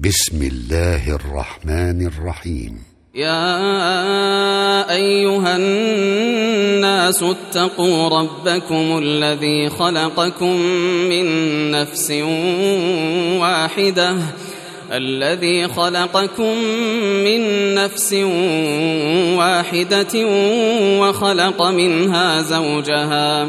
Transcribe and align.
بسم 0.00 0.42
الله 0.42 1.14
الرحمن 1.14 2.06
الرحيم. 2.06 2.78
يا 3.14 4.94
أيها 4.94 5.56
الناس 5.56 7.22
اتقوا 7.22 8.20
ربكم 8.20 8.98
الذي 9.02 9.68
خلقكم 9.68 10.56
من 11.10 11.26
نفس 11.70 12.10
واحدة. 13.40 14.14
الذي 14.92 15.68
خلقكم 15.68 16.58
من 17.24 17.74
نفس 17.74 18.12
واحدة 19.38 20.26
وخلق 21.00 21.62
منها 21.62 22.42
زوجها. 22.42 23.48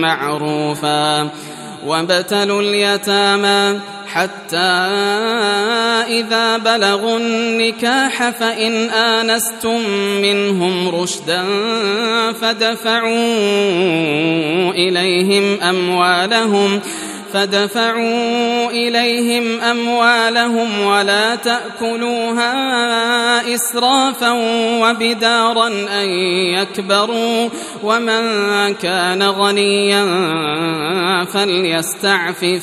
معروفا 0.00 1.28
وابتلوا 1.86 2.62
اليتامى 2.62 3.80
حتى 4.12 4.72
إذا 6.08 6.58
بلغوا 6.58 7.18
النكاح 7.18 8.30
فإن 8.30 8.90
آنستم 8.90 9.80
منهم 10.22 10.88
رشدا 10.88 11.44
فدفعوا 12.32 13.10
إليهم 14.70 15.60
أموالهم 15.60 16.80
فدفعوا 17.32 18.70
إليهم 18.70 19.60
أموالهم 19.60 20.80
ولا 20.80 21.34
تأكلوها 21.34 22.52
إسرافا 23.54 24.30
وبدارا 24.82 25.68
أن 25.68 26.08
يكبروا 26.58 27.48
ومن 27.82 28.74
كان 28.74 29.22
غنيا 29.22 30.04
فليستعفف 31.24 32.62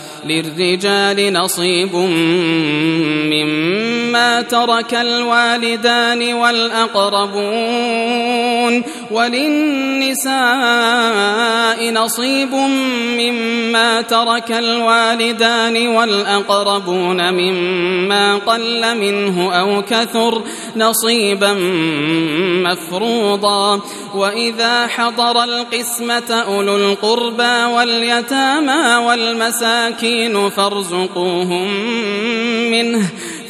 للرجال 0.25 1.33
نصيب 1.33 1.95
مما 3.31 4.41
ترك 4.41 4.93
الوالدان 4.93 6.33
والأقربون 6.33 7.71
وللنساء 9.11 10.31
نصيب 11.91 12.53
مما 13.17 14.01
ترك 14.01 14.51
الوالدان 14.51 15.87
والأقربون 15.87 17.33
مما 17.33 18.35
قل 18.35 18.97
منه 18.97 19.53
أو 19.53 19.81
كثر 19.81 20.41
نصيبا 20.75 21.53
مفروضا. 22.63 23.81
وإذا 24.15 24.87
حضر 24.87 25.43
القسمة 25.43 26.31
أولو 26.31 26.75
القربى 26.75 27.63
واليتامى 27.63 29.05
والمساكين 29.07 30.10
فارزقوهم 30.49 31.67
منه 32.71 33.11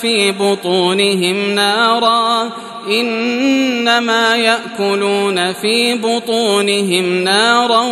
في 0.00 0.32
بطونهم 0.32 1.50
نارا 1.54 2.50
إنما 2.88 4.36
يأكلون 4.36 5.52
في 5.52 5.94
بطونهم 5.94 7.24
نارا 7.24 7.84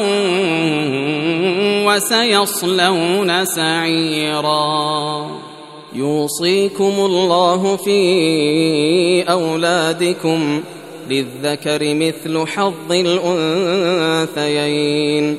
وسيصلون 1.86 3.44
سعيرا. 3.44 5.26
يوصيكم 5.94 6.92
الله 6.98 7.76
في 7.76 9.22
أولادكم 9.22 10.62
للذكر 11.10 11.94
مثل 11.94 12.46
حظ 12.46 12.92
الأنثيين. 14.38 15.38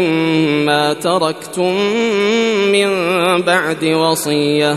مما 0.00 0.92
تركتم 0.92 1.74
من 2.72 2.90
بعد 3.42 3.84
وصية. 3.84 4.76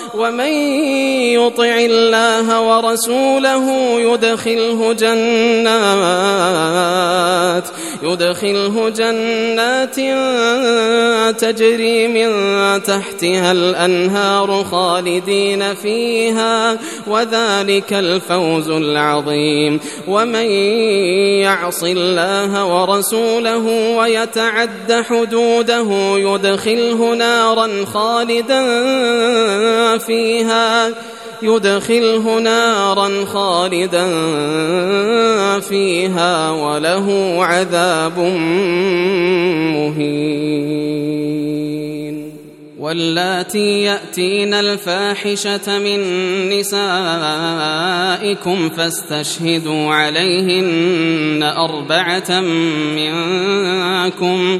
ومن 0.21 0.53
يطع 1.33 1.75
الله 1.79 2.61
ورسوله 2.61 3.65
يدخله 3.99 4.93
جنات. 4.93 5.81
يدخله 8.03 8.89
جنات 8.89 9.95
تجري 11.41 12.07
من 12.07 12.31
تحتها 12.83 13.51
الأنهار 13.51 14.63
خالدين 14.71 15.75
فيها 15.75 16.77
وذلك 17.07 17.93
الفوز 17.93 18.69
العظيم. 18.69 19.79
ومن 20.07 20.45
يعص 21.45 21.83
الله 21.83 22.65
ورسوله 22.65 23.95
ويتعد 23.97 25.05
حدوده 25.09 25.87
يدخله 26.17 27.15
نارا 27.15 27.85
خالدا 27.93 28.61
فيها. 29.97 30.91
يدخله 31.43 32.39
نارا 32.39 33.25
خالدا 33.25 34.09
فيها 35.59 36.51
وله 36.51 37.37
عذاب 37.45 38.19
مهين. 39.75 41.01
واللاتي 42.81 43.81
ياتين 43.81 44.53
الفاحشه 44.53 45.79
من 45.79 45.99
نسائكم 46.49 47.49
فاستشهدوا 48.69 49.93
عليهن 49.93 51.43
اربعه 51.43 52.39
منكم 52.95 54.59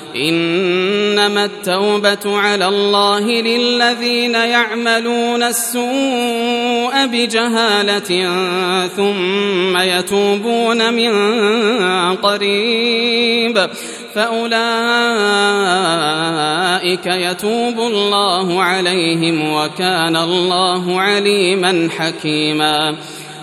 إنما 0.15 1.45
التوبة 1.45 2.37
على 2.39 2.67
الله 2.67 3.19
للذين 3.19 4.35
يعملون 4.35 5.43
السوء 5.43 7.05
بجهالة 7.05 8.29
ثم 8.87 9.77
يتوبون 9.77 10.93
من 10.93 11.11
قريب. 12.15 13.69
فأولئك 14.15 14.51
يتوب 17.05 17.79
الله 17.79 18.63
عليهم 18.63 19.53
وكان 19.53 20.15
الله 20.15 21.01
عليما 21.01 21.89
حكيما. 21.97 22.95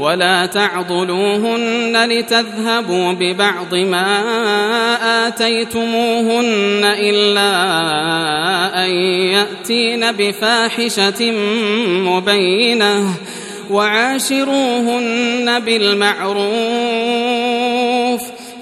ولا 0.00 0.46
تعضلوهن 0.46 2.08
لتذهبوا 2.08 3.12
ببعض 3.12 3.74
ما 3.74 4.06
آتيتموهن 5.28 6.80
إلا 6.84 7.50
أن 8.84 8.90
يأتين 9.34 10.12
بفاحشة 10.12 11.32
مبينة 12.06 13.14
وعاشروهن 13.70 15.60
بالمعروف 15.60 16.40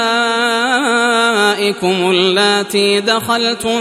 اللاتي 2.11 2.99
دخلتم 2.99 3.79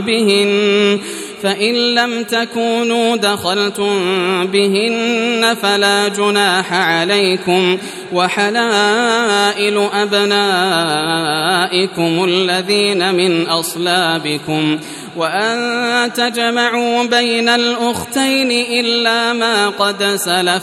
بهن 0.00 1.00
فإن 1.42 1.74
لم 1.74 2.22
تكونوا 2.22 3.16
دخلتم 3.16 3.96
بهن 4.46 5.56
فلا 5.62 6.08
جناح 6.08 6.72
عليكم 6.72 7.78
وحلائل 8.12 9.88
أبنائكم 9.92 11.04
الذين 12.24 13.14
من 13.14 13.46
أصلابكم 13.46 14.78
وأن 15.16 16.12
تجمعوا 16.12 17.04
بين 17.04 17.48
الأختين 17.48 18.50
إلا 18.50 19.32
ما 19.32 19.68
قد 19.68 20.04
سلف. 20.16 20.62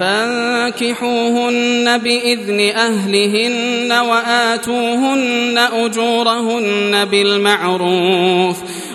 فانكحوهن 0.00 1.98
بإذن 1.98 2.60
أهلهن 2.60 3.92
وآتوهن 3.92 5.58
أجورهن 5.58 7.04
بالمعروف 7.04 8.56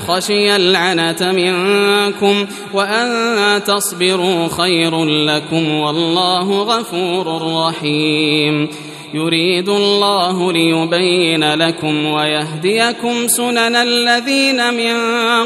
خشي 0.00 0.56
العنة 0.56 1.32
منكم 1.32 2.46
وأن 2.74 3.64
تصبروا 3.64 4.48
خير 4.48 5.04
لكم 5.04 5.70
والله 5.70 6.62
غفور 6.62 7.42
رحيم 7.56 8.68
يريد 9.14 9.68
الله 9.68 10.52
ليبين 10.52 11.54
لكم 11.54 12.06
ويهديكم 12.06 13.28
سنن 13.28 13.76
الذين 13.76 14.74
من 14.74 14.96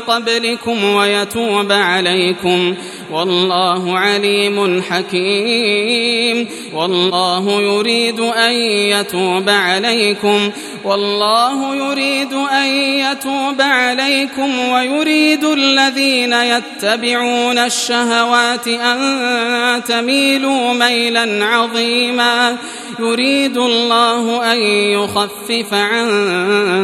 قبلكم 0.01 0.85
ويتوب 0.85 1.73
عليكم 1.73 2.75
والله 3.13 3.99
عليم 3.99 4.83
حكيم. 4.83 6.49
والله 6.75 7.63
يريد 7.63 8.21
أن 8.21 8.53
يتوب 8.53 9.49
عليكم. 9.49 10.51
والله 10.85 11.77
يريد 11.77 12.33
أن 12.33 12.67
يتوب 12.77 13.61
عليكم 13.61 14.69
ويريد 14.69 15.45
الذين 15.45 16.33
يتبعون 16.33 17.59
الشهوات 17.59 18.69
أن 18.69 19.85
تميلوا 19.85 20.73
ميلا 20.73 21.45
عظيما. 21.45 22.57
يريد 23.01 23.57
الله 23.57 24.53
أن 24.53 24.59
يخفف 24.59 25.75
عنكم. 25.75 26.83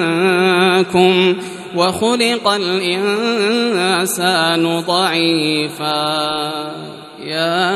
وخلق 1.76 2.48
الإنسان 2.48 3.60
ضعيفا. 4.80 6.48
يا 7.24 7.68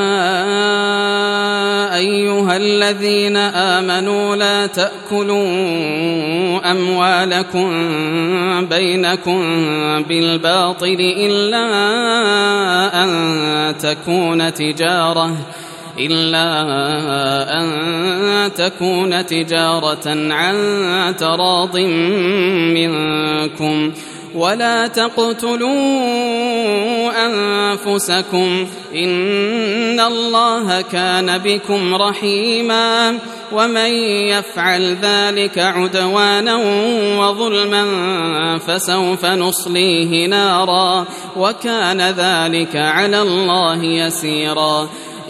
أيها 1.96 2.56
الذين 2.56 3.36
آمنوا 3.36 4.36
لا 4.36 4.66
تأكلوا 4.66 5.46
أموالكم 6.70 7.70
بينكم 8.66 9.42
بالباطل 10.08 10.96
إلا 11.00 11.64
أن 13.04 13.10
تكون 13.78 14.54
تجارة. 14.54 15.36
إلا 15.98 16.62
أن 17.60 18.54
تكون 18.54 19.26
تجارة 19.26 20.32
عن 20.32 20.56
تراض 21.18 21.76
منكم 22.76 23.92
ولا 24.34 24.86
تقتلوا 24.86 25.70
أنفسكم 27.26 28.66
إن 28.94 30.00
الله 30.00 30.80
كان 30.80 31.38
بكم 31.38 31.94
رحيما 31.94 33.18
ومن 33.52 33.90
يفعل 34.28 34.96
ذلك 35.02 35.58
عدوانا 35.58 36.56
وظلما 37.18 37.84
فسوف 38.58 39.24
نصليه 39.26 40.26
نارا 40.26 41.06
وكان 41.36 42.00
ذلك 42.00 42.76
على 42.76 43.22
الله 43.22 43.84
يسيرا 43.84 44.88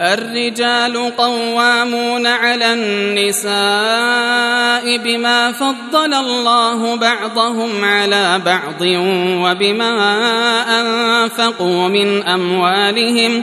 الرجال 0.00 1.16
قوامون 1.16 2.26
على 2.26 2.72
النساء 2.72 3.50
بما 4.96 5.52
فضل 5.52 6.14
الله 6.14 6.96
بعضهم 6.96 7.84
على 7.84 8.40
بعض 8.46 8.82
وبما 9.44 9.92
أنفقوا 10.80 11.88
من 11.88 12.22
أموالهم 12.22 13.42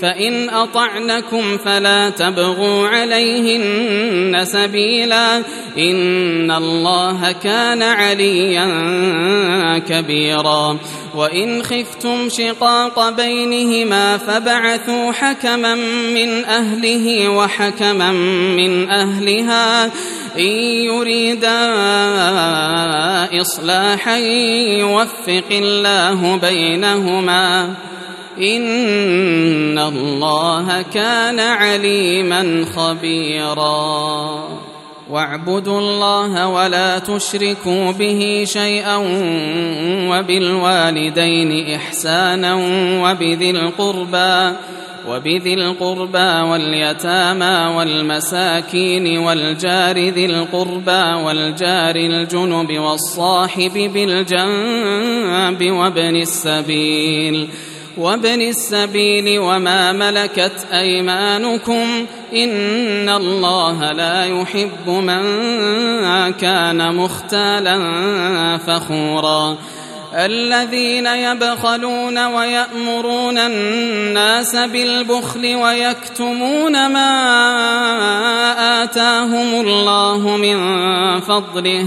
فإن 0.00 0.50
أطعنكم 0.50 1.58
فلا 1.58 2.10
تبغوا 2.10 2.88
عليهن 2.88 4.44
سبيلا 4.44 5.36
إن 5.78 6.50
الله 6.50 7.32
كان 7.32 7.82
عليا 7.82 8.68
كبيرا 9.78 10.78
وإن 11.14 11.62
خفتم 11.62 12.28
شقاق 12.28 13.10
بينهما 13.10 14.18
فبعثوا 14.18 15.12
حكما 15.12 15.74
من 16.14 16.44
أهله 16.44 17.28
وحكما 17.28 18.12
من 18.56 18.90
أهلها 18.90 19.84
إن 20.38 20.52
يريدا 20.86 21.70
إصلاحا 23.40 24.16
يوفق 24.78 25.48
الله 25.50 26.36
بينهما 26.36 27.74
إن 28.42 29.78
الله 29.78 30.82
كان 30.82 31.40
عليما 31.40 32.64
خبيرا. 32.76 34.48
واعبدوا 35.10 35.78
الله 35.78 36.48
ولا 36.48 36.98
تشركوا 36.98 37.90
به 37.90 38.44
شيئا 38.46 38.96
وبالوالدين 40.10 41.74
إحسانا 41.74 42.54
وبذي 43.02 43.50
القربى 43.50 44.56
وبذي 45.08 45.54
القربى 45.54 46.50
واليتامى 46.50 47.76
والمساكين 47.76 49.18
والجار 49.18 49.98
ذي 49.98 50.26
القربى 50.26 51.22
والجار 51.24 51.96
الجنب 51.96 52.78
والصاحب 52.78 53.72
بالجنب 53.94 55.70
وابن 55.70 56.16
السبيل 56.16 57.48
وابن 58.00 58.40
السبيل 58.40 59.38
وما 59.38 59.92
ملكت 59.92 60.66
أيمانكم 60.72 62.06
إن 62.34 63.08
الله 63.08 63.90
لا 63.90 64.24
يحب 64.24 64.88
من 64.88 65.22
كان 66.32 66.94
مختالا 66.94 67.78
فخورا 68.58 69.56
الذين 70.14 71.06
يبخلون 71.06 72.26
ويأمرون 72.26 73.38
الناس 73.38 74.56
بالبخل 74.56 75.54
ويكتمون 75.54 76.86
ما 76.86 77.12
آتاهم 78.82 79.60
الله 79.60 80.36
من 80.36 80.60
فضله 81.20 81.86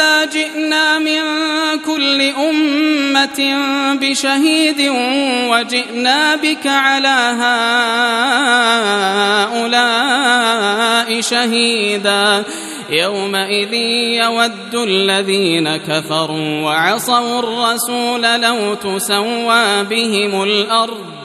جئنا 0.25 0.99
من 0.99 1.21
كل 1.85 2.21
أمة 2.21 3.57
بشهيد 4.01 4.91
وجئنا 5.49 6.35
بك 6.35 6.67
على 6.67 7.35
هؤلاء 9.51 11.21
شهيدا 11.21 12.43
يومئذ 12.89 13.73
يود 13.73 14.75
الذين 14.75 15.77
كفروا 15.77 16.61
وعصوا 16.61 17.39
الرسول 17.39 18.21
لو 18.21 18.73
تسوى 18.73 19.83
بهم 19.83 20.43
الأرض 20.43 21.20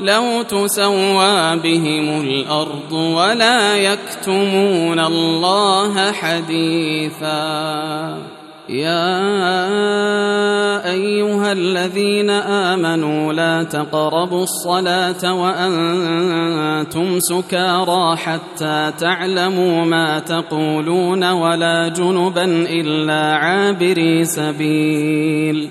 لو 0.00 0.42
تسوى 0.42 1.56
بهم 1.56 2.20
الأرض 2.20 2.92
ولا 2.92 3.76
يكتمون 3.76 5.00
الله 5.00 6.12
حديثاً. 6.12 8.16
يا 8.68 9.30
أيها 10.90 11.52
الذين 11.52 12.30
آمنوا 12.30 13.32
لا 13.32 13.62
تقربوا 13.62 14.42
الصلاة 14.42 15.34
وأنتم 15.34 17.20
سكارى 17.20 18.16
حتى 18.16 18.92
تعلموا 18.98 19.84
ما 19.84 20.18
تقولون 20.18 21.30
ولا 21.30 21.88
جنبا 21.88 22.44
إلا 22.70 23.36
عابري 23.36 24.24
سبيل. 24.24 25.70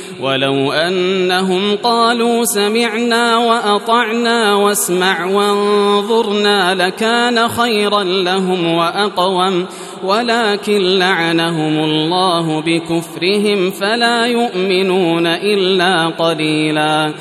ولو 0.21 0.71
أنهم 0.71 1.75
قالوا 1.75 2.43
سمعنا 2.45 3.37
وأطعنا 3.37 4.55
واسمع 4.55 5.25
وانظرنا 5.25 6.75
لكان 6.75 7.47
خيرا 7.47 8.03
لهم 8.03 8.73
وأقوم 8.73 9.65
ولكن 10.03 10.99
لعنهم 10.99 11.83
الله 11.83 12.61
بكفرهم 12.61 13.71
فلا 13.71 14.25
يؤمنون 14.25 15.27
إلا 15.27 16.07
قليلاً. 16.07 17.13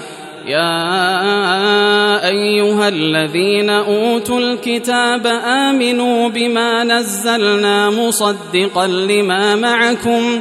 يا 0.46 2.28
أيها 2.28 2.88
الذين 2.88 3.70
أوتوا 3.70 4.40
الكتاب 4.40 5.26
آمنوا 5.44 6.28
بما 6.28 6.84
نزلنا 6.84 7.90
مصدقا 7.90 8.86
لما 8.86 9.56
معكم 9.56 10.40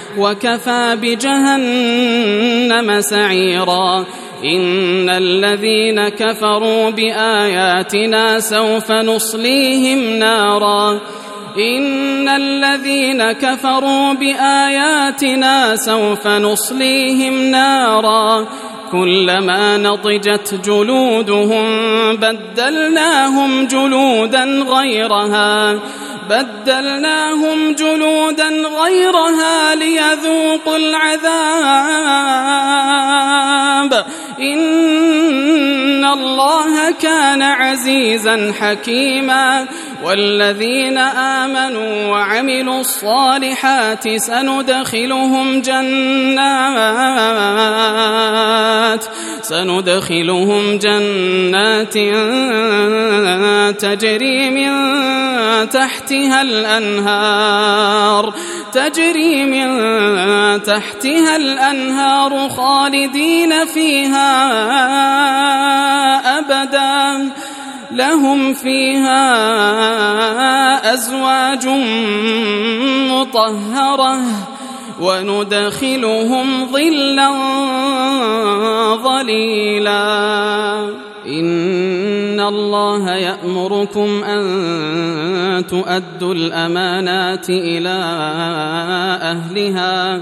وكفى 0.17 0.97
بجهنم 1.01 3.01
سعيرا. 3.01 4.05
إن 4.45 5.09
الذين 5.09 6.09
كفروا 6.09 6.89
بآياتنا 6.89 8.39
سوف 8.39 8.91
نصليهم 8.91 10.19
نارا. 10.19 10.99
إن 11.57 12.29
الذين 12.29 13.31
كفروا 13.31 14.13
بآياتنا 14.13 15.75
سوف 15.75 16.27
نصليهم 16.27 17.43
نارا. 17.43 18.47
كلما 18.91 19.77
نضجت 19.77 20.59
جلودهم 20.65 21.65
بدلناهم 22.15 23.67
جلودا 23.67 24.43
غيرها. 24.43 25.79
بدلناهم 26.29 27.73
جلودا 27.73 28.49
غيرها 28.49 29.75
ليذوقوا 29.75 30.77
العذاب. 30.77 31.41
إن 36.01 36.07
الله 36.07 36.91
كان 36.91 37.41
عزيزا 37.41 38.53
حكيما 38.59 39.67
والذين 40.03 40.97
آمنوا 40.97 42.07
وعملوا 42.07 42.79
الصالحات 42.79 44.17
سندخلهم 44.17 45.61
جنات 45.61 46.41
سندخلهم 49.41 50.77
جنات 50.77 51.93
تجري 53.81 54.49
من 54.49 54.71
تحتها 55.69 56.41
الأنهار 56.41 58.33
تجري 58.73 59.45
من 59.45 59.67
تحتها 60.63 61.35
الأنهار 61.35 62.49
خالدين 62.49 63.65
فيها 63.65 64.31
أبدا. 66.39 67.29
لهم 67.91 68.53
فيها 68.53 69.23
أزواج 70.93 71.67
مطهرة 73.11 74.19
وندخلهم 75.01 76.65
ظلا 76.65 77.31
ظليلا. 78.95 80.01
إن 81.27 82.39
الله 82.39 83.15
يأمركم 83.15 84.23
أن 84.23 84.43
تؤدوا 85.67 86.33
الأمانات 86.33 87.49
إلى 87.49 87.99
أهلها. 89.21 90.21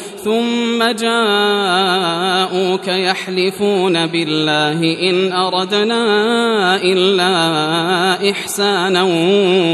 ثم 0.23 0.83
جاءوك 0.83 2.87
يحلفون 2.87 4.05
بالله 4.05 5.09
إن 5.09 5.33
أردنا 5.33 6.03
إلا 6.83 8.31
إحسانا 8.31 9.03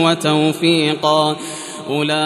وتوفيقا. 0.05 1.35
أولئك 1.89 2.17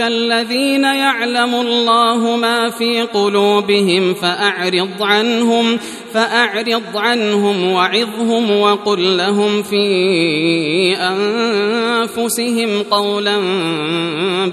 الذين 0.00 0.84
يعلم 0.84 1.54
الله 1.54 2.36
ما 2.36 2.70
في 2.70 3.02
قلوبهم 3.02 4.14
فأعرض 4.14 5.02
عنهم 5.02 5.78
فأعرض 6.14 6.96
عنهم 6.96 7.72
وعظهم 7.72 8.60
وقل 8.60 9.16
لهم 9.16 9.62
في 9.62 10.96
أنفسهم 10.96 12.82
قولا 12.90 13.38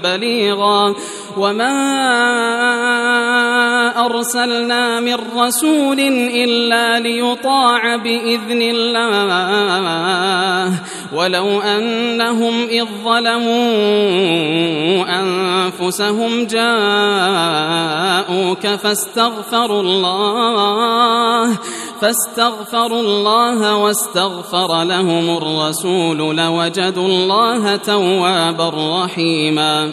بليغا. 0.04 0.94
وما 1.36 1.72
أرسلنا 4.06 5.00
من 5.00 5.16
رسول 5.36 6.00
إلا 6.00 7.00
ليطاع 7.00 7.96
بإذن 7.96 8.62
الله 8.62 9.92
ولو 11.12 11.60
أنهم 11.60 12.64
إذ 12.64 12.86
ظلموا 13.04 13.62
أنفسهم 15.20 16.46
جاءوك 16.46 16.66
فاستغفروا 18.66 19.82
الله 19.82 21.58
فاستغفروا 22.00 23.00
الله 23.00 23.76
واستغفر 23.76 24.82
لهم 24.84 25.36
الرسول 25.36 26.36
لوجدوا 26.36 27.06
الله 27.06 27.76
توابا 27.76 28.72
رحيما 29.04 29.92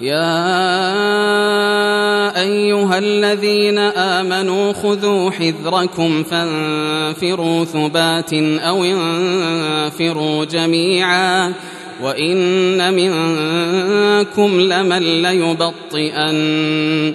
يا 0.00 0.36
أيها 2.40 2.98
الذين 2.98 3.78
آمنوا 3.78 4.72
خذوا 4.72 5.30
حذركم 5.30 6.22
فانفروا 6.22 7.64
ثبات 7.64 8.32
أو 8.60 8.84
انفروا 8.84 10.44
جميعا 10.44 11.52
وإن 12.02 12.94
منكم 12.94 14.60
لمن 14.60 15.22
ليبطئن 15.22 17.14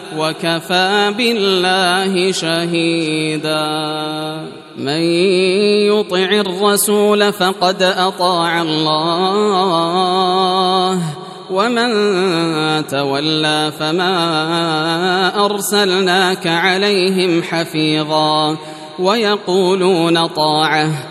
وكفى 0.17 1.13
بالله 1.17 2.31
شهيدا. 2.31 3.67
من 4.77 5.01
يطع 5.91 6.15
الرسول 6.17 7.33
فقد 7.33 7.83
أطاع 7.83 8.61
الله 8.61 9.91
ومن 11.51 11.91
تولى 12.87 13.71
فما 13.79 15.45
أرسلناك 15.45 16.47
عليهم 16.47 17.43
حفيظا. 17.43 18.57
ويقولون 18.99 20.27
طاعة 20.27 21.10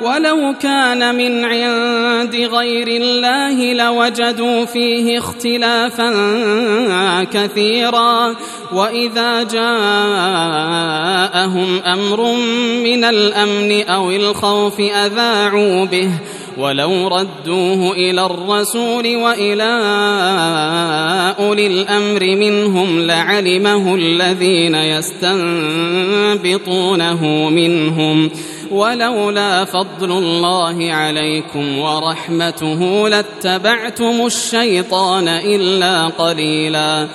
ولو 0.00 0.54
كان 0.60 1.14
من 1.14 1.44
عند 1.44 2.34
غير 2.34 2.88
الله 2.88 3.72
لوجدوا 3.72 4.64
فيه 4.64 5.18
اختلافا 5.18 6.12
كثيرا 7.24 8.34
وإذا 8.72 9.42
جاءهم 9.42 9.64
أمر 11.86 12.32
من 12.84 13.04
الأمن 13.04 13.82
أو 13.82 14.10
الخوف 14.10 14.80
أذاعوا 14.80 15.84
به 15.84 16.10
ولو 16.58 17.08
ردوه 17.08 17.92
إلى 17.92 18.26
الرسول 18.26 19.16
وإلى 19.16 19.80
أولي 21.38 21.66
الأمر 21.66 22.36
منهم 22.36 23.00
لعلمه 23.00 23.94
الذين 23.94 24.74
يستنبطونه 26.34 27.24
منهم 27.50 28.30
ولولا 28.74 29.64
فضل 29.64 30.12
الله 30.12 30.92
عليكم 30.92 31.78
ورحمته 31.78 33.08
لاتبعتم 33.08 34.26
الشيطان 34.26 35.28
إلا 35.28 36.06
قليلا. 36.06 37.08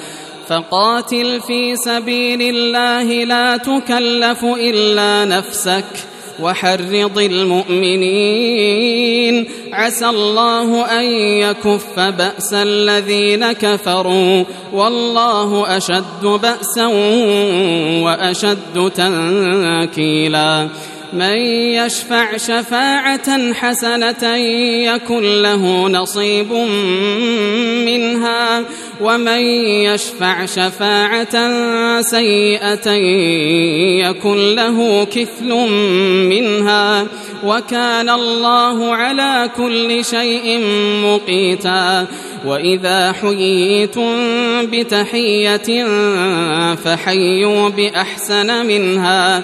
فقاتل 0.48 1.42
في 1.48 1.76
سبيل 1.76 2.42
الله 2.42 3.04
لا 3.04 3.58
تكلف 3.58 4.44
إلا 4.44 5.26
نفسك 5.26 5.86
وحرض 6.42 7.18
المؤمنين. 7.18 8.66
عسى 9.74 10.10
الله 10.10 11.00
أن 11.00 11.04
يكف 11.44 12.00
بأس 12.00 12.54
الذين 12.54 13.52
كفروا. 13.52 14.44
والله 14.74 15.78
أشد 15.78 16.24
بأسا 16.24 16.86
وأشد 18.04 18.92
تنكيلا. 18.96 20.68
من 21.14 21.38
يشفع 21.76 22.38
شفاعة 22.38 23.54
حسنة 23.54 24.36
يكن 24.86 25.42
له 25.42 25.90
نصيب 25.90 26.54
منها 27.86 28.64
ومن 29.02 29.42
يشفع 29.86 30.46
شفاعة 30.46 31.36
سيئة 32.02 32.92
يكن 34.10 34.56
له 34.56 35.08
كفل 35.12 35.54
منها. 36.30 37.08
وكان 37.44 38.10
الله 38.10 38.96
على 38.96 39.50
كل 39.58 40.06
شيء 40.06 40.62
مقيتا. 41.04 42.08
وإذا 42.46 43.12
حييتم 43.22 44.16
بتحية 44.66 45.86
فحيوا 46.76 47.70
بأحسن 47.70 48.66
منها. 48.66 49.44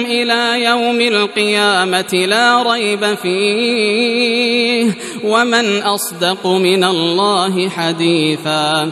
إلى 0.05 0.63
يوم 0.63 1.01
القيامة 1.01 2.26
لا 2.28 2.63
ريب 2.72 3.15
فيه 3.15 4.91
ومن 5.24 5.82
أصدق 5.82 6.47
من 6.47 6.84
الله 6.84 7.70
حديثا 7.70 8.91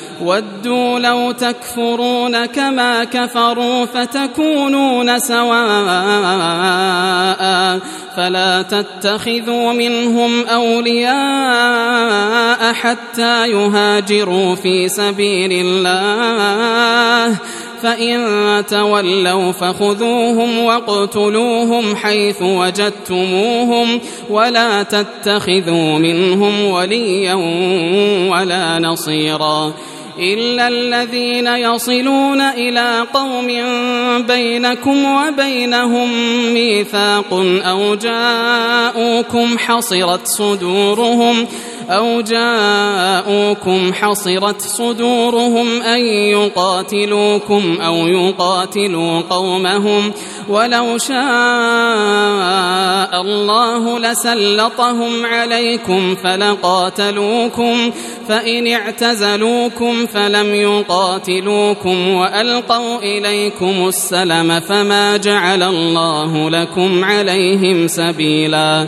ودوا 0.21 0.99
لو 0.99 1.31
تكفرون 1.31 2.45
كما 2.45 3.03
كفروا 3.03 3.85
فتكونون 3.85 5.19
سواء 5.19 5.51
فلا 8.15 8.61
تتخذوا 8.61 9.73
منهم 9.73 10.45
أولياء 10.45 11.13
حتى 12.73 13.47
يهاجروا 13.47 14.55
في 14.55 14.89
سبيل 14.89 15.51
الله. 15.51 17.37
فإن 17.83 18.63
تولوا 18.69 19.51
فخذوهم 19.51 20.59
واقتلوهم 20.59 21.95
حيث 21.95 22.41
وجدتموهم 22.41 24.01
ولا 24.29 24.83
تتخذوا 24.83 25.99
منهم 25.99 26.65
وليا 26.65 27.33
ولا 28.31 28.79
نصيرا. 28.79 29.73
إلا 30.21 30.67
الذين 30.67 31.47
يصلون 31.47 32.41
إلى 32.41 33.07
قوم 33.13 33.47
بينكم 34.27 35.05
وبينهم 35.05 36.09
ميثاق 36.53 37.33
أو 37.65 37.95
جاءوكم 37.95 39.57
حصرت 39.57 40.27
صدورهم 40.27 41.47
أو 41.91 42.21
جاءوكم 42.21 43.93
حصرت 43.93 44.61
صدورهم 44.61 45.81
أن 45.81 45.99
يقاتلوكم 46.05 47.77
أو 47.81 48.07
يقاتلوا 48.07 49.21
قومهم 49.29 50.13
ولو 50.49 50.97
شاء 50.97 51.21
الله 53.21 53.99
لسلطهم 53.99 55.25
عليكم 55.25 56.15
فلقاتلوكم 56.15 57.91
فإن 58.27 58.67
اعتزلوكم 58.67 60.05
فلم 60.05 60.55
يقاتلوكم 60.55 62.07
وألقوا 62.07 62.97
إليكم 62.99 63.87
السلم 63.87 64.59
فما 64.59 65.17
جعل 65.17 65.63
الله 65.63 66.49
لكم 66.49 67.05
عليهم 67.05 67.87
سبيلاً 67.87 68.87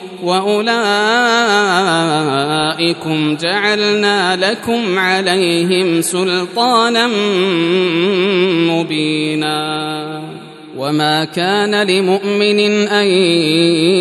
وأولئكم 0.23 0.71
جعلنا 3.35 4.35
لكم 4.35 4.99
عليهم 4.99 6.01
سلطانا 6.01 7.07
مبينا 8.71 10.21
وما 10.77 11.23
كان 11.23 11.87
لمؤمن 11.87 12.59
أن 12.87 13.07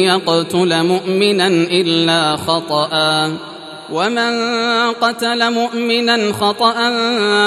يقتل 0.05 0.85
مؤمنا 0.85 1.47
إلا 1.49 2.37
خطأ 2.37 2.91
ومن 3.93 4.33
قتل 5.01 5.53
مؤمنا 5.53 6.33
خطأ 6.33 6.75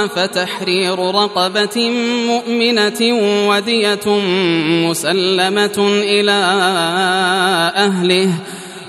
فتحرير 0.08 1.00
رقبة 1.00 1.90
مؤمنة 2.28 3.02
ودية 3.50 4.08
مسلمة 4.90 5.78
إلى 6.04 6.32
أهله 7.76 8.30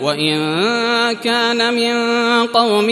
وإن 0.00 0.36
كان 1.24 1.74
من 1.74 1.94
قوم 2.46 2.86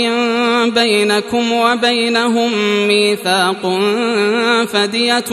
بينكم 0.71 1.53
وبينهم 1.53 2.53
ميثاق 2.89 3.81
فدية 4.73 5.33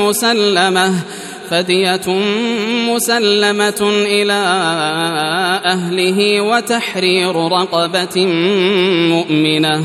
مسلمة 0.00 0.94
فدية 1.50 2.08
مسلمة 2.88 3.90
إلى 4.06 4.42
أهله 5.64 6.40
وتحرير 6.40 7.34
رقبة 7.36 8.26
مؤمنة. 9.10 9.84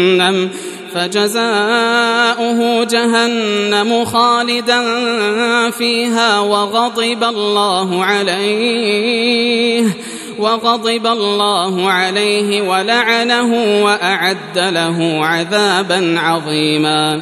فجزاؤه 1.01 2.83
جهنم 2.83 4.05
خالدا 4.05 4.81
فيها 5.69 6.39
وغضب 6.39 7.23
الله 7.23 8.05
عليه 8.05 9.85
وغضب 10.39 11.07
الله 11.07 11.91
عليه 11.91 12.61
ولعنه 12.61 13.83
وأعد 13.83 14.57
له 14.57 15.25
عذابا 15.25 16.19
عظيما. 16.19 17.21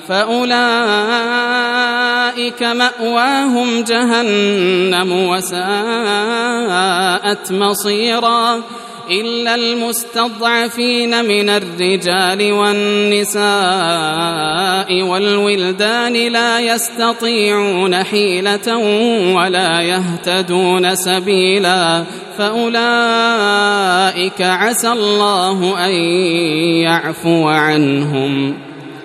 فأولئك 0.11 0.51
مأواهم 2.63 3.83
جهنم 3.83 5.11
وساءت 5.27 5.61
مصيرا 7.51 8.61
إلا 9.11 9.55
المستضعفين 9.55 11.25
من 11.25 11.49
الرجال 11.49 12.53
والنساء 12.53 13.51
والولدان 15.01 16.13
لا 16.13 16.59
يستطيعون 16.59 18.03
حيلة 18.03 18.77
ولا 19.35 19.81
يهتدون 19.81 20.95
سبيلا 20.95 22.03
فأولئك 22.37 22.81
عسى 24.41 24.91
الله 24.91 25.85
أن 25.85 25.91
يعفو 26.83 27.47
عنهم 27.47 28.70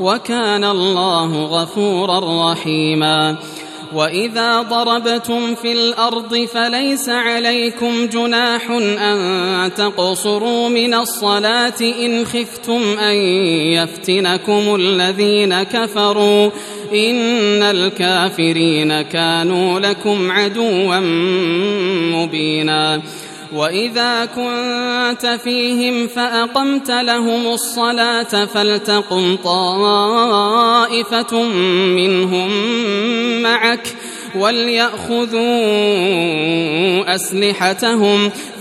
وكان 0.00 0.64
الله 0.64 1.44
غفورا 1.44 2.52
رحيما. 2.52 3.36
وإذا 3.94 4.62
ضربتم 4.62 5.54
في 5.54 5.72
الأرض 5.72 6.36
فليس 6.36 7.08
عليكم 7.08 8.06
جناح 8.06 8.70
أن 8.98 9.70
تقصروا 9.74 10.68
من 10.68 10.94
الصلاة 10.94 11.80
إن 11.80 12.24
خفتم 12.24 12.98
أن 12.98 13.14
يفتنكم 13.72 14.74
الذين 14.74 15.62
كفروا. 15.62 16.50
إن 16.94 17.62
الكافرين 17.62 19.02
كانوا 19.02 19.80
لكم 19.80 20.30
عدوا 20.30 21.00
مبينا. 22.14 23.02
وإذا 23.54 24.24
كنت 24.24 25.40
فيهم 25.44 26.06
فأقمت 26.06 26.90
لهم 26.90 27.46
الصلاة 27.46 28.44
فلتقم 28.44 29.36
طائفة 29.36 31.42
منهم 31.94 32.50
معك 33.42 33.96
وليأخذوا 34.34 35.44
أسلحتهم 37.14 38.30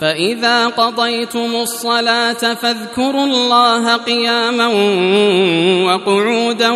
فإذا 0.00 0.66
قضيتم 0.66 1.56
الصلاة 1.62 2.54
فاذكروا 2.54 3.24
الله 3.24 3.96
قياما 3.96 4.66
وقعودا 5.86 6.70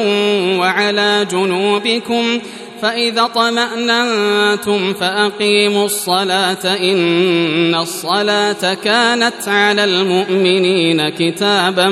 وعلى 0.58 1.26
جنوبكم 1.30 2.40
فإذا 2.82 3.26
طمأننتم 3.26 4.92
فأقيموا 4.92 5.84
الصلاة 5.84 6.64
إن 6.64 7.74
الصلاة 7.74 8.74
كانت 8.74 9.48
على 9.48 9.84
المؤمنين 9.84 11.08
كتابا 11.08 11.88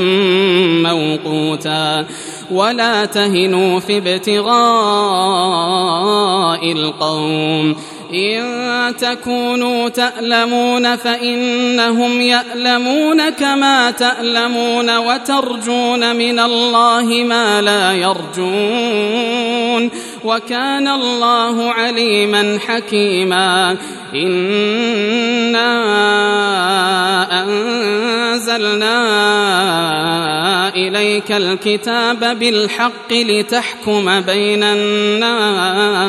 موقوتا 0.83 2.07
ولا 2.51 3.05
تهنوا 3.05 3.81
في 3.81 3.99
ابتغاء 3.99 4.49
القوم 6.72 7.76
إن 8.15 8.97
تكونوا 8.97 9.89
تألمون 9.89 10.97
فإنهم 10.97 12.21
يألمون 12.21 13.31
كما 13.31 13.91
تألمون 13.91 14.97
وترجون 14.97 16.17
من 16.17 16.39
الله 16.39 17.05
ما 17.05 17.63
لا 17.63 17.93
يرجون 17.93 19.91
وكان 20.25 20.89
الله 20.89 21.73
عليما 21.73 22.59
حكيما 22.67 23.77
إنا 24.15 25.69
أنزلنا 27.43 28.99
إليك 30.69 31.33
الكتاب 31.33 32.39
بالحق 32.39 33.13
لتحكم 33.13 34.21
بين 34.21 34.63
الناس 34.63 36.09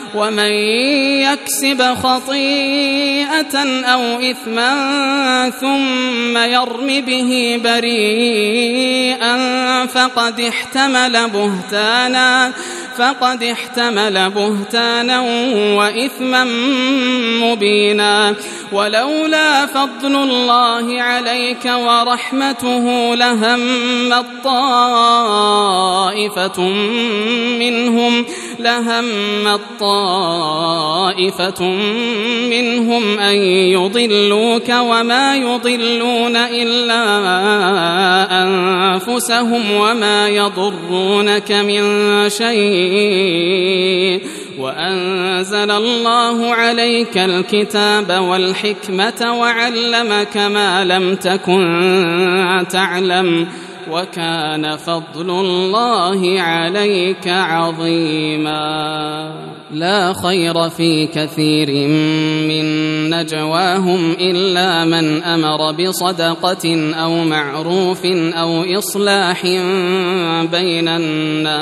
ومن 0.15 0.51
يكسب 1.21 1.81
خطيئة 2.03 3.83
أو 3.85 4.01
إثما 4.31 5.49
ثم 5.49 6.37
يرم 6.37 7.01
به 7.01 7.59
بريئا 7.63 9.35
فقد 9.85 10.39
احتمل 10.39 11.29
بهتانا 11.29 12.51
فقد 12.97 13.43
احتمل 13.43 14.29
بهتانا 14.29 15.19
وإثما 15.77 16.43
مبينا. 17.41 18.35
ولولا 18.71 19.65
فضل 19.65 20.15
الله 20.15 21.01
عليك 21.01 21.65
ورحمته 21.65 23.15
لهم 23.15 23.59
طائفة 24.43 25.49
منهم 27.59 28.25
لهم 28.59 29.05
طائفة 31.11 31.65
منهم 32.49 33.19
أن 33.19 33.35
يضلوك 33.75 34.69
وما 34.69 35.35
يضلون 35.35 36.35
إلا 36.35 37.03
أنفسهم 38.43 39.71
وما 39.71 40.29
يضرونك 40.29 41.51
من 41.51 41.83
شيء 42.29 44.21
وأنزل 44.59 45.71
الله 45.71 46.53
عليك 46.53 47.17
الكتاب 47.17 48.23
والحكمة 48.23 49.39
وعلمك 49.39 50.37
ما 50.37 50.85
لم 50.85 51.15
تكن 51.15 52.65
تعلم 52.69 53.47
وكان 53.91 54.77
فضل 54.77 55.29
الله 55.29 56.41
عليك 56.41 57.27
عظيما. 57.27 58.61
لا 59.71 60.13
خير 60.13 60.69
في 60.69 61.07
كثير 61.07 61.87
من 62.47 62.65
نجواهم 63.09 64.11
إلا 64.19 64.85
من 64.85 65.23
أمر 65.23 65.71
بصدقة 65.71 66.93
أو 66.93 67.23
معروف 67.23 68.05
أو 68.05 68.63
إصلاح 68.77 69.41
بين 70.51 70.87
الناس. 70.87 71.61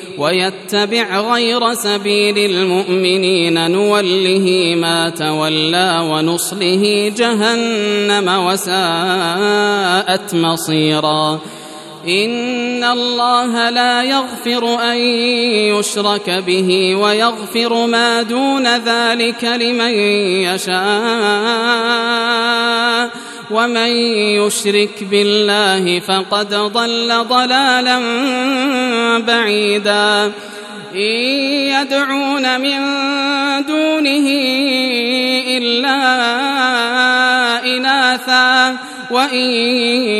ويتبع 0.21 1.19
غير 1.19 1.73
سبيل 1.73 2.37
المؤمنين 2.37 3.71
نوله 3.71 4.75
ما 4.77 5.09
تولى 5.09 6.07
ونصله 6.11 7.13
جهنم 7.17 8.27
وساءت 8.45 10.35
مصيرا. 10.35 11.39
إن 12.07 12.83
الله 12.83 13.69
لا 13.69 14.03
يغفر 14.03 14.79
أن 14.91 14.97
يشرك 15.77 16.29
به 16.29 16.95
ويغفر 16.95 17.85
ما 17.85 18.21
دون 18.21 18.77
ذلك 18.77 19.43
لمن 19.43 19.93
يشاء. 20.49 22.01
ومن 23.51 23.91
يشرك 24.39 25.03
بالله 25.03 25.99
فقد 25.99 26.49
ضل 26.53 27.23
ضلالا 27.23 27.99
بعيدا. 29.19 30.31
إن 30.95 31.15
يدعون 31.71 32.61
من 32.61 32.79
دونه 33.65 34.27
إلا 35.47 35.99
إناثا 37.65 38.77
وإن 39.11 39.49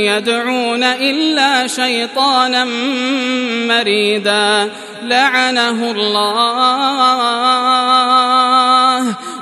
يدعون 0.05 0.83
إلا 0.83 1.67
شيطانا 1.67 2.65
مريدا. 3.67 4.69
لعنه 5.03 5.91
الله. 5.91 6.91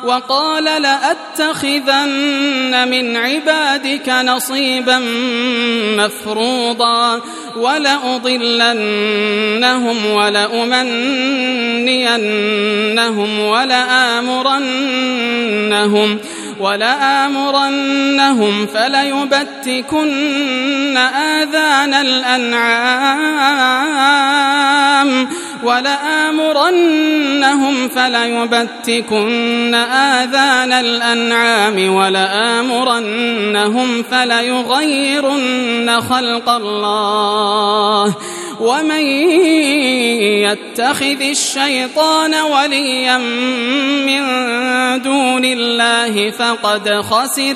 وقال 0.10 0.64
لأتخذن 0.64 2.08
من 2.90 3.18
عبادك 3.18 4.10
نصيبا 4.10 5.02
مفروضا 5.98 7.22
ولأضلنهم 7.56 8.76
ولأمنينهم 10.06 11.00
ولآمرنهم 13.40 14.60
ولآمرنهم 16.60 18.54
فليبتكن 18.68 20.18
آذان 20.98 21.94
الأنعام 21.94 23.30
ولآمرنهم 25.64 27.10
فليبتكن 27.90 29.76
آذان 29.76 30.72
الأنعام 30.72 31.96
ولآمرنهم 31.96 33.44
فليغيرن 34.12 36.02
خلق 36.02 36.50
الله 36.50 38.16
ومن 38.60 39.06
يتخذ 40.44 41.22
الشيطان 41.22 42.36
وليا 42.36 43.18
من 44.08 44.22
دون 45.02 45.46
الله 45.46 46.32
فقد 46.32 46.90
خسر. 46.90 47.56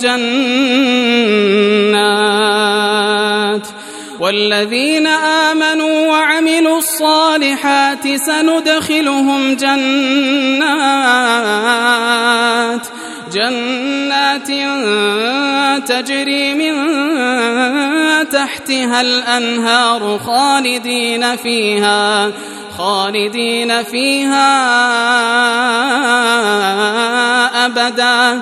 جنات 0.01 0.41
والذين 4.19 5.07
آمنوا 5.07 6.07
وعملوا 6.07 6.77
الصالحات 6.77 8.15
سندخلهم 8.15 9.55
جنات 9.55 9.91
جنات 13.33 14.47
تجري 15.87 16.53
من 16.53 16.75
تحتها 18.29 19.01
الأنهار 19.01 20.19
خالدين 20.25 21.35
فيها 21.35 22.31
خالدين 22.77 23.83
فيها 23.83 24.51
أبدا 27.65 28.41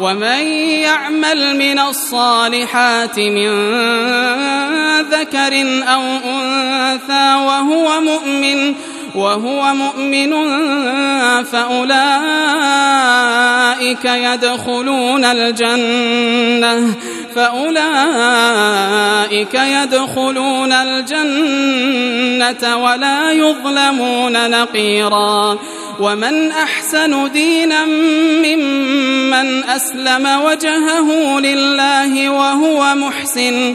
ومن 0.00 0.42
يعمل 0.82 1.56
من 1.56 1.78
الصالحات 1.78 3.18
من 3.18 3.48
ذكر 5.00 5.82
أو 5.88 6.02
أنثى 6.24 7.34
وهو 7.46 8.00
مؤمن 8.00 8.74
وهو 9.16 9.74
مؤمن 9.74 10.32
فأولئك 11.44 12.04
يدخلون 14.04 15.24
الجنة 15.24 16.94
فأولئك 17.36 18.74
يدخلون 19.54 20.72
الجنة 20.72 21.96
ولا 22.76 23.30
يظلمون 23.30 24.50
نقيرا 24.50 25.58
ومن 26.00 26.50
أحسن 26.50 27.32
دينا 27.32 27.84
ممن 28.44 29.64
أسلم 29.64 30.40
وجهه 30.44 31.40
لله 31.40 32.30
وهو 32.30 32.94
محسن 32.94 33.74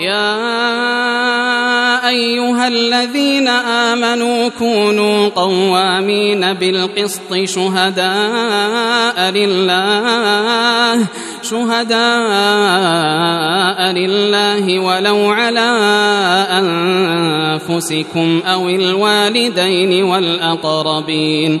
يا 0.00 0.38
أيها 2.08 2.68
الذين 2.68 3.48
آمنوا 3.48 4.48
كونوا 4.48 5.28
قوامين 5.28 6.52
بالقسط 6.52 7.34
شهداء 7.44 9.30
لله 9.30 11.06
شهداء 11.42 12.00
لله 13.92 14.78
ولو 14.78 15.30
على 15.30 15.70
أنفسكم 17.60 18.42
أو 18.46 18.68
الوالدين 18.68 20.04
والأقربين. 20.04 21.60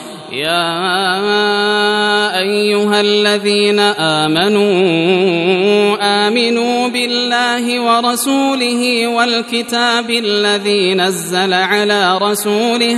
يا 0.31 0.79
أيها 2.39 3.01
الذين 3.01 3.79
آمنوا 3.79 4.71
آمنوا 6.01 6.87
بالله 6.87 7.79
ورسوله 7.79 9.07
والكتاب 9.07 10.09
الذي 10.09 10.93
نزل 10.93 11.53
على 11.53 12.17
رسوله 12.17 12.97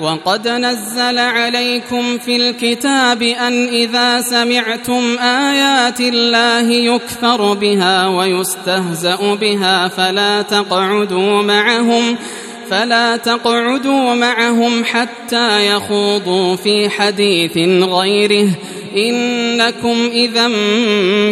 وقد 0.00 0.48
نزل 0.48 1.18
عليكم 1.18 2.18
في 2.18 2.36
الكتاب 2.36 3.22
أن 3.22 3.68
إذا 3.68 4.20
سمعتم 4.20 5.18
آيات 5.18 6.00
الله 6.00 6.70
يكفر 6.72 7.54
بها 7.54 8.08
ويستهزأ 8.08 9.34
بها 9.34 9.88
فلا 9.88 10.42
تقعدوا 10.42 11.42
معهم 11.42 12.16
فلا 12.70 13.16
تقعدوا 13.16 14.14
معهم 14.14 14.84
حتى 14.84 15.66
يخوضوا 15.66 16.56
في 16.56 16.90
حديث 16.90 17.56
غيره 17.82 18.48
إنكم 18.96 20.10
إذا 20.12 20.48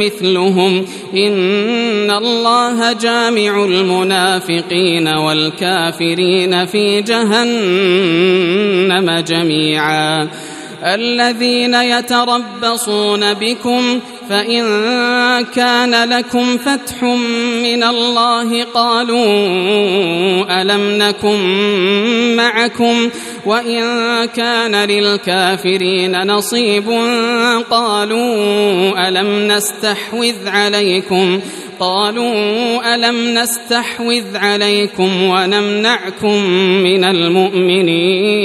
مثلهم. 0.05 0.87
إن 1.15 2.11
الله 2.11 2.93
جامع 2.93 3.65
المنافقين 3.65 5.09
والكافرين 5.09 6.67
في 6.67 7.01
جهنم 7.03 7.51
جميعا. 9.21 10.29
الذين 10.85 11.75
يتربصون 11.75 13.35
بكم 13.35 14.01
فإن 14.29 14.65
كان 15.45 16.09
لكم 16.09 16.59
فتح 16.59 17.03
من 17.63 17.83
الله 17.83 18.65
قالوا 18.65 19.27
ألم 20.63 21.03
نكن 21.03 22.37
معكم 22.37 23.11
وإن 23.47 23.85
كان 24.25 24.75
للكافرين 24.75 26.27
نصيب 26.27 26.91
قالوا 27.71 29.09
ألم 29.09 29.53
نستحوذ 29.53 30.49
عليكم 30.49 31.41
قالوا 31.81 32.95
ألم 32.95 33.39
نستحوذ 33.39 34.37
عليكم 34.37 35.23
ونمنعكم 35.23 36.45
من 36.83 37.05
المؤمنين 37.05 38.45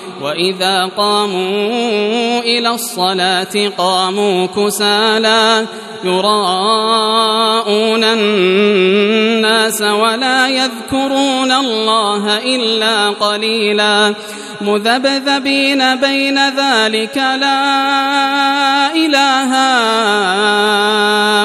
وإذا 0.21 0.89
قاموا 0.97 2.39
إلى 2.39 2.69
الصلاة 2.69 3.69
قاموا 3.77 4.45
كسالى 4.45 5.65
يراءون 6.03 8.03
الناس 8.03 9.81
ولا 9.81 10.47
يذكرون 10.47 11.51
الله 11.51 12.37
إلا 12.37 13.09
قليلا 13.09 14.13
مذبذبين 14.61 15.95
بين 15.95 16.49
ذلك 16.49 17.17
لا 17.17 18.95
إله 18.95 19.51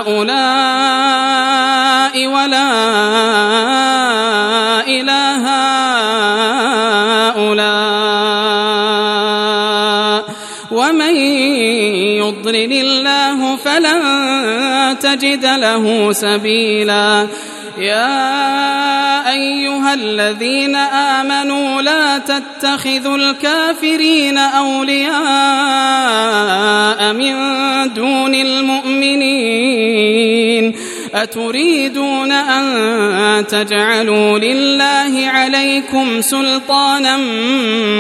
هؤلاء 0.07 2.27
ولا 2.27 3.86
تجد 15.07 15.45
له 15.45 16.13
سبيلا. 16.13 17.27
يا 17.79 19.33
أيها 19.33 19.95
الذين 19.95 20.77
آمنوا 20.77 21.83
لا 21.83 22.19
تتخذوا 22.19 23.17
الكافرين 23.17 24.39
أولياء 24.39 25.13
من 27.13 27.35
دون 27.95 28.35
المؤمنين. 28.35 29.57
أتريدون 31.15 32.33
أن 32.33 33.47
تجعلوا 33.47 34.39
لله 34.39 35.27
عليكم 35.27 36.21
سلطانا 36.21 37.17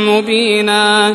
مبينا. 0.09 1.15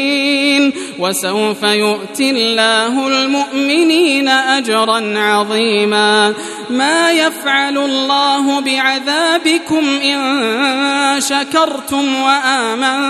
وسوف 1.01 1.63
يؤتي 1.63 2.31
الله 2.31 3.07
المؤمنين 3.07 4.27
أجرا 4.27 5.19
عظيما. 5.19 6.33
ما 6.69 7.11
يفعل 7.11 7.77
الله 7.77 8.59
بعذابكم 8.59 9.85
إن 10.03 11.21
شكرتم 11.21 12.15
وآمنتم. 12.15 13.05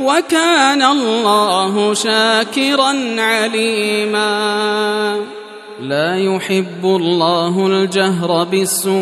وكان 0.00 0.82
الله 0.82 1.94
شاكرا 1.94 3.16
عليما. 3.18 4.30
لا 5.80 6.16
يحب 6.16 6.84
الله 6.84 7.66
الجهر 7.66 8.44
بالسوء 8.44 8.92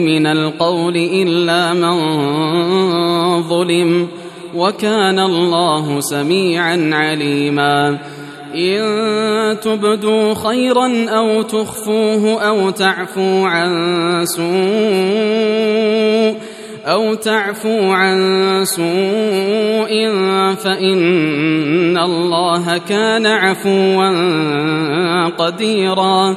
من 0.00 0.26
القول 0.26 0.96
إلا 0.96 1.74
من 1.74 1.98
ظلم. 3.42 4.08
وكان 4.58 5.18
الله 5.18 6.00
سميعا 6.00 6.90
عليما. 6.92 7.98
إن 8.54 9.60
تبدوا 9.60 10.34
خيرا 10.34 11.06
أو 11.08 11.42
تخفوه 11.42 12.42
أو 12.48 12.70
تعفو 12.70 13.44
عن 13.46 13.70
سوء 14.26 14.48
أو 16.86 17.14
تعفو 17.14 17.92
عن 17.92 18.18
سوء 18.64 20.08
فإن 20.54 21.98
الله 21.98 22.78
كان 22.88 23.26
عفوا 23.26 24.08
قديرا. 25.28 26.36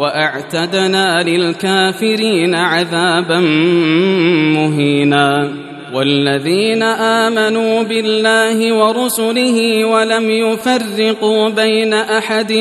وأعتدنا 0.00 1.22
للكافرين 1.22 2.54
عذابا 2.54 3.40
مهينا. 4.56 5.50
والذين 5.94 6.82
آمنوا 6.82 7.82
بالله 7.82 8.72
ورسله 8.72 9.84
ولم 9.84 10.30
يفرقوا 10.30 11.48
بين 11.48 11.94
أحد 11.94 12.52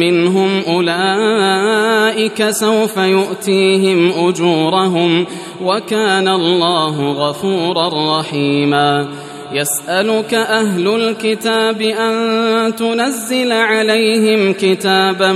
منهم 0.00 0.62
أولئك 0.68 2.50
سوف 2.50 2.96
يؤتيهم 2.96 4.28
أجورهم 4.28 5.26
وكان 5.64 6.28
الله 6.28 7.12
غفورا 7.12 8.18
رحيما. 8.20 9.08
يسألك 9.52 10.34
أهل 10.34 10.88
الكتاب 10.88 11.80
أن 11.80 12.76
تنزل 12.76 13.52
عليهم 13.52 14.52
كتابا 14.52 15.32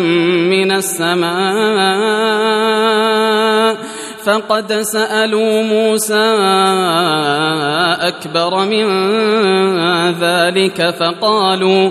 من 0.50 0.72
السماء. 0.72 2.30
فقد 4.24 4.72
سألوا 4.72 5.62
موسى 5.62 6.36
أكبر 8.00 8.64
من 8.64 8.86
ذلك 10.20 10.94
فقالوا 11.00 11.90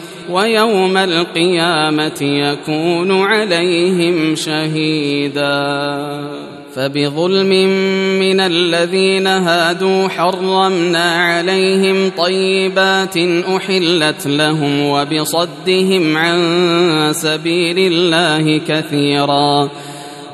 ويوم 0.31 0.97
القيامة 0.97 2.21
يكون 2.21 3.21
عليهم 3.21 4.35
شهيداً. 4.35 6.21
فبظلم 6.75 7.49
من 8.19 8.39
الذين 8.39 9.27
هادوا 9.27 10.07
حرمنا 10.07 11.23
عليهم 11.23 12.11
طيبات 12.17 13.17
أحلت 13.57 14.27
لهم 14.27 14.81
وبصدهم 14.81 16.17
عن 16.17 16.39
سبيل 17.13 17.93
الله 17.93 18.61
كثيرا. 18.67 19.69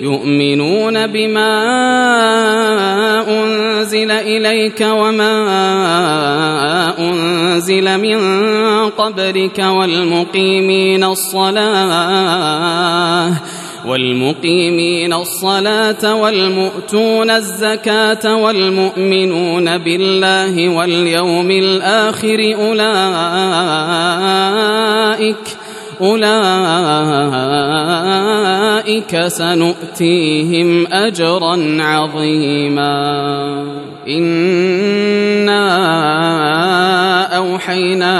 يؤمنون 0.00 1.06
بما 1.06 1.50
أنزل 3.28 4.10
إليك 4.10 4.80
وما 4.90 5.34
أنزل 6.98 7.98
من 7.98 8.18
قبلك 8.88 9.58
والمقيمين 9.58 11.04
الصلاة 11.04 12.50
والمقيمين 13.86 15.12
الصلاة 15.12 16.14
والمؤتون 16.14 17.30
الزكاة 17.30 18.36
والمؤمنون 18.36 19.78
بالله 19.78 20.68
واليوم 20.68 21.50
الآخر 21.50 22.54
أولئك 22.58 23.20
أولئك 26.00 27.26
سنؤتيهم 29.26 30.86
أجرا 30.92 31.76
عظيما. 31.80 33.00
إنا 34.08 35.60
أوحينا 37.36 38.18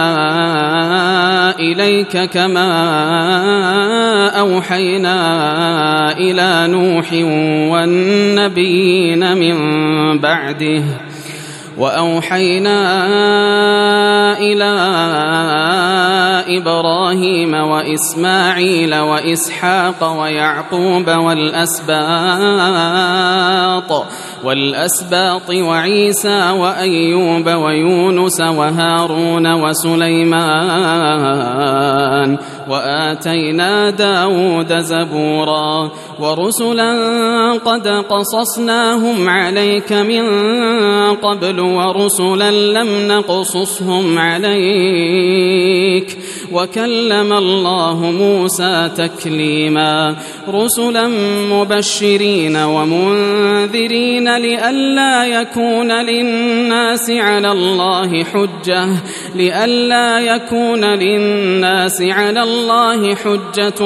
إليك 1.59 2.25
كما 2.25 2.71
أوحينا 4.39 5.19
إلى 6.19 6.67
نوح 6.73 7.13
والنبيين 7.73 9.37
من 9.37 9.57
بعده. 10.19 10.83
وأوحينا 11.81 12.79
إلى 14.39 14.73
إبراهيم 16.49 17.55
وإسماعيل 17.55 18.95
وإسحاق 18.95 20.21
ويعقوب 20.21 21.09
والأسباط 21.09 21.91
والأسباط 24.45 25.51
وعيسى 25.51 26.51
وأيوب 26.51 27.47
ويونس 27.49 28.41
وهارون 28.41 29.53
وسليمان 29.53 30.91
وآتينا 32.71 33.91
داود 33.91 34.81
زبورا 34.81 35.91
ورسلا 36.21 36.93
قد 37.53 37.89
قصصناهم 37.89 39.29
عليك 39.29 39.93
من 39.93 40.25
قبل 41.15 41.61
ورسلا 41.61 42.51
لم 42.51 43.09
نقصصهم 43.09 44.19
عليك 44.19 46.19
وكلم 46.53 47.33
الله 47.33 48.13
موسى 48.19 48.91
تكليما 48.97 50.17
رسلا 50.49 51.11
مبشرين 51.51 52.57
ومنذرين 52.57 54.37
لئلا 54.37 55.25
يكون 55.25 55.93
للناس 55.93 57.11
على 57.11 57.53
الله 57.53 58.25
حجة 58.25 58.89
لئلا 59.35 60.21
يكون 60.21 60.85
للناس 60.85 62.03
على 62.03 62.43
الله 62.43 62.60
حجة 63.25 63.81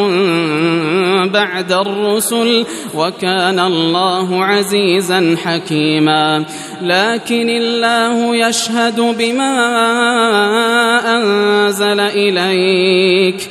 بعد 1.27 1.73
الرسل 1.73 2.67
وكان 2.95 3.59
الله 3.59 4.45
عزيزا 4.45 5.37
حكيما. 5.45 6.45
لكن 6.83 7.51
الله 7.51 8.37
يشهد 8.37 9.01
بما 9.01 9.55
أنزل 11.17 12.01
إليك 12.01 13.51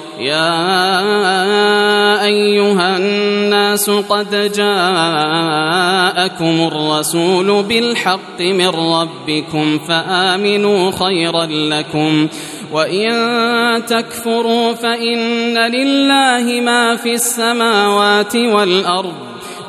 يا 0.21 0.65
أيها 2.25 2.97
الناس 2.97 3.89
قد 3.89 4.51
جاءكم 4.55 5.81
الرسول 6.67 7.63
بالحق 7.63 8.41
من 8.41 8.67
ربكم 8.67 9.79
فآمنوا 9.79 10.91
خيرا 10.91 11.45
لكم 11.45 12.27
وإن 12.71 13.11
تكفروا 13.85 14.73
فإن 14.73 15.57
لله 15.57 16.61
ما 16.61 16.95
في 16.95 17.13
السماوات 17.13 18.35
والأرض 18.35 19.30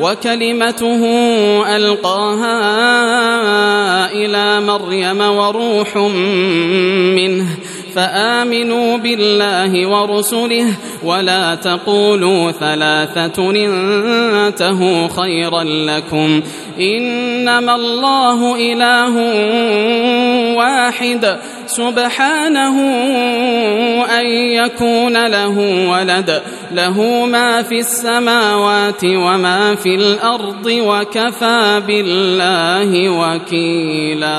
وكلمته 0.00 1.02
ألقاها 1.76 2.58
إلى 4.12 4.60
مريم 4.60 5.20
وروح 5.20 5.96
منه. 7.16 7.46
فآمنوا 7.98 8.96
بالله 8.96 9.86
ورسله 9.86 10.66
ولا 11.04 11.54
تقولوا 11.54 12.50
ثلاثة 12.50 13.50
انتهوا 13.50 15.08
خيرا 15.08 15.62
لكم 15.64 16.42
إنما 16.80 17.74
الله 17.74 18.56
إله 18.56 19.14
واحد 20.56 21.38
سبحانه 21.66 22.80
أن 24.20 24.26
يكون 24.26 25.26
له 25.26 25.88
ولد 25.90 26.42
له 26.72 27.26
ما 27.26 27.62
في 27.62 27.78
السماوات 27.78 29.04
وما 29.04 29.74
في 29.74 29.94
الأرض 29.94 30.66
وكفى 30.66 31.82
بالله 31.86 33.08
وكيلا 33.08 34.38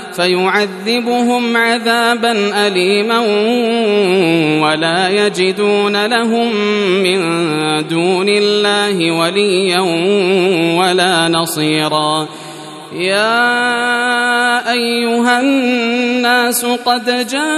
فيعذبهم 0.13 1.57
عذابا 1.57 2.67
أليما 2.67 3.19
ولا 4.61 5.09
يجدون 5.09 6.05
لهم 6.05 6.55
من 7.03 7.19
دون 7.87 8.29
الله 8.29 9.11
وليا 9.11 9.79
ولا 10.79 11.27
نصيرا 11.27 12.27
يا 12.95 14.71
أيها 14.71 15.39
الناس 15.39 16.65
قد 16.65 17.27
جاءكم 17.27 17.51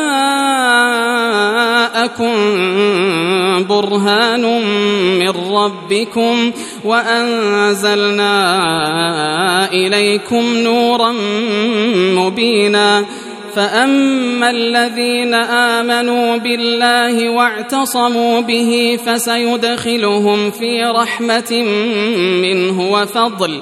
برهان 3.70 4.62
من 5.20 5.30
ربكم 5.30 6.52
وأنزلنا 6.86 8.34
إليكم 9.72 10.58
نورا 10.58 11.14
مبينا 12.16 13.06
فأما 13.56 14.50
الذين 14.50 15.34
آمنوا 15.34 16.38
بالله 16.38 17.30
واعتصموا 17.30 18.42
به 18.42 19.00
فسيدخلهم 19.06 20.52
في 20.52 20.84
رحمة 20.84 21.64
منه 22.42 22.92
وفضل 22.92 23.62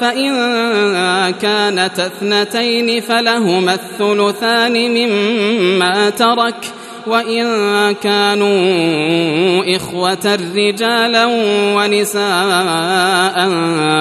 فإن 0.00 0.32
كانت 1.30 2.00
اثنتين 2.00 3.00
فلهما 3.00 3.74
الثلثان 3.74 4.72
مما 4.90 6.10
ترك 6.10 6.64
وإن 7.06 7.46
كانوا 8.02 9.76
إخوة 9.76 10.38
رجالا 10.56 11.26
ونساء 11.76 13.48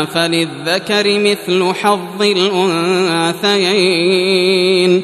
فللذكر 0.05 1.19
مثل 1.19 1.73
حظ 1.73 2.21
الأنثيين. 3.41 5.03